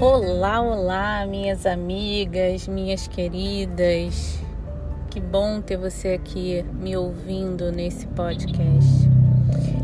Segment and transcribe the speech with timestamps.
[0.00, 4.38] Olá, olá, minhas amigas, minhas queridas.
[5.10, 9.08] Que bom ter você aqui me ouvindo nesse podcast.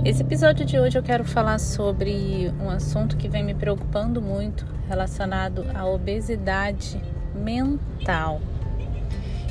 [0.05, 4.65] Esse episódio de hoje eu quero falar sobre um assunto que vem me preocupando muito
[4.89, 7.03] relacionado à obesidade
[7.35, 8.41] mental.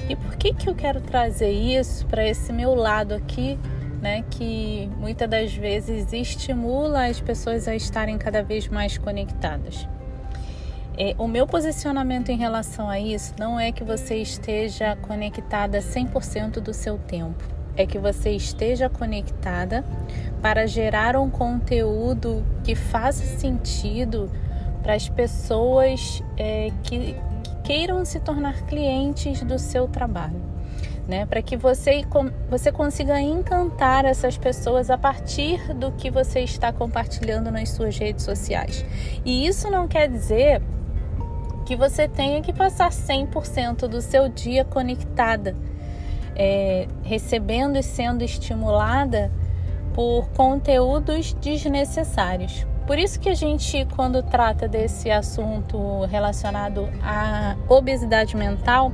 [0.07, 3.59] E por que que eu quero trazer isso para esse meu lado aqui,
[4.02, 9.86] né, que muitas das vezes estimula as pessoas a estarem cada vez mais conectadas?
[10.97, 16.60] É, o meu posicionamento em relação a isso não é que você esteja conectada 100%
[16.60, 17.43] do seu tempo,
[17.75, 19.84] é que você esteja conectada
[20.39, 24.29] para gerar um conteúdo que faça sentido
[24.84, 30.54] para as pessoas é, que, que queiram se tornar clientes do seu trabalho.
[31.06, 32.06] Né, para que você,
[32.50, 38.23] você consiga encantar essas pessoas a partir do que você está compartilhando nas suas redes
[38.23, 38.86] sociais.
[39.25, 40.62] E isso não quer dizer
[41.64, 45.56] que você tenha que passar 100% do seu dia conectada,
[46.36, 49.31] é, recebendo e sendo estimulada
[49.94, 52.66] por conteúdos desnecessários.
[52.86, 58.92] Por isso que a gente, quando trata desse assunto relacionado à obesidade mental,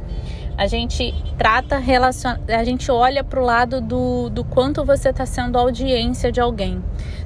[0.60, 2.36] a gente trata, relacion...
[2.50, 6.84] a gente olha para o lado do, do quanto você está sendo audiência de alguém.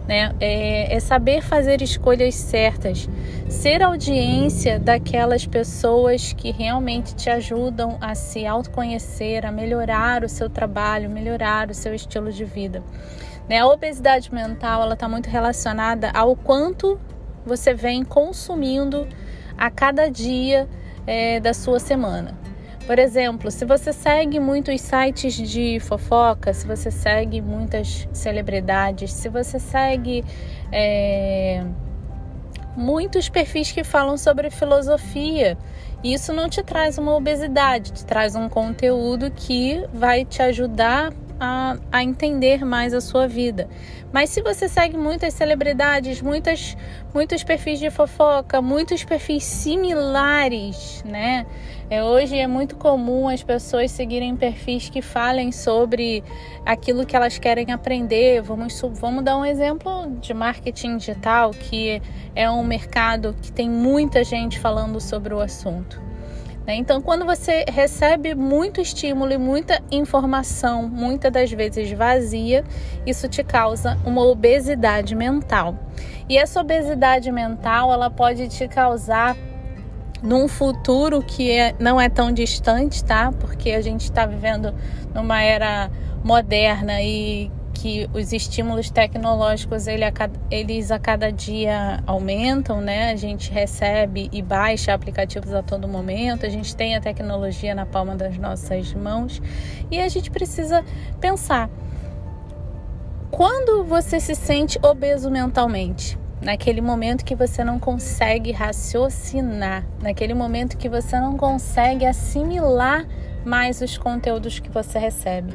[0.07, 0.35] Né?
[0.39, 3.09] É, é saber fazer escolhas certas,
[3.49, 10.47] ser audiência daquelas pessoas que realmente te ajudam a se autoconhecer, a melhorar o seu
[10.47, 12.83] trabalho, melhorar o seu estilo de vida.
[13.49, 13.57] Né?
[13.57, 16.99] A obesidade mental ela está muito relacionada ao quanto
[17.43, 19.07] você vem consumindo
[19.57, 20.69] a cada dia
[21.07, 22.42] é, da sua semana.
[22.85, 29.29] Por exemplo, se você segue muitos sites de fofoca, se você segue muitas celebridades, se
[29.29, 30.23] você segue
[30.69, 31.63] é,
[32.75, 35.57] muitos perfis que falam sobre filosofia,
[36.03, 41.77] isso não te traz uma obesidade, te traz um conteúdo que vai te ajudar a,
[41.91, 43.67] a entender mais a sua vida.
[44.11, 46.77] Mas se você segue muitas celebridades, muitas,
[47.13, 51.45] muitos perfis de fofoca, muitos perfis similares, né?
[51.89, 56.23] É, hoje é muito comum as pessoas seguirem perfis que falem sobre
[56.65, 58.41] aquilo que elas querem aprender.
[58.41, 62.01] Vamos, vamos dar um exemplo de marketing digital, que
[62.35, 66.12] é um mercado que tem muita gente falando sobre o assunto.
[66.65, 66.75] Né?
[66.75, 72.63] Então, quando você recebe muito estímulo e muita informação, muitas das vezes vazia,
[73.05, 75.77] isso te causa uma obesidade mental.
[76.27, 79.35] E essa obesidade mental, ela pode te causar
[80.21, 83.31] num futuro que é, não é tão distante, tá?
[83.39, 84.73] Porque a gente está vivendo
[85.13, 85.91] numa era
[86.23, 87.51] moderna e
[87.83, 93.11] que os estímulos tecnológicos ele a cada, eles a cada dia aumentam, né?
[93.11, 97.85] A gente recebe e baixa aplicativos a todo momento, a gente tem a tecnologia na
[97.85, 99.41] palma das nossas mãos
[99.91, 100.81] e a gente precisa
[101.19, 101.69] pensar
[103.29, 110.77] quando você se sente obeso mentalmente, naquele momento que você não consegue raciocinar, naquele momento
[110.77, 113.05] que você não consegue assimilar
[113.43, 115.53] mais os conteúdos que você recebe.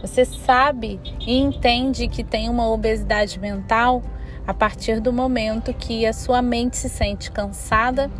[0.00, 4.02] Você sabe e entende que tem uma obesidade mental
[4.46, 8.10] a partir do momento que a sua mente se sente cansada,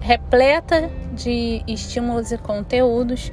[0.00, 3.32] repleta de estímulos e conteúdos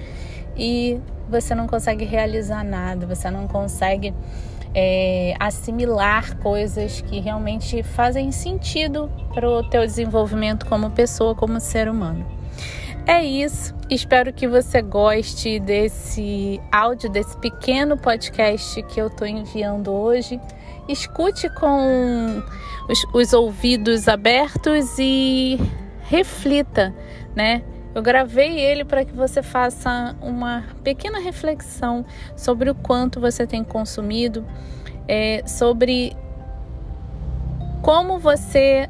[0.58, 4.14] e você não consegue realizar nada, você não consegue
[4.74, 11.88] é, assimilar coisas que realmente fazem sentido para o teu desenvolvimento como pessoa, como ser
[11.88, 12.26] humano.
[13.06, 13.75] É isso.
[13.88, 20.42] Espero que você goste desse áudio, desse pequeno podcast que eu estou enviando hoje.
[20.90, 22.42] Escute com
[22.90, 25.60] os, os ouvidos abertos e
[26.02, 26.96] reflita,
[27.36, 27.62] né?
[27.94, 32.04] Eu gravei ele para que você faça uma pequena reflexão
[32.36, 34.44] sobre o quanto você tem consumido,
[35.08, 36.18] é, sobre
[37.86, 38.90] como você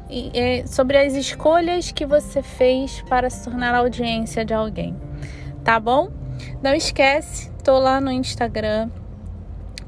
[0.66, 4.96] sobre as escolhas que você fez para se tornar audiência de alguém,
[5.62, 6.10] tá bom?
[6.62, 8.88] Não esquece, tô lá no Instagram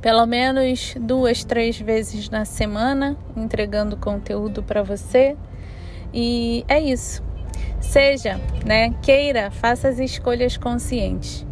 [0.02, 5.38] pelo menos duas, três vezes na semana entregando conteúdo para você
[6.12, 7.25] e é isso.
[7.81, 8.94] Seja, né?
[9.00, 11.46] Queira, faça as escolhas conscientes.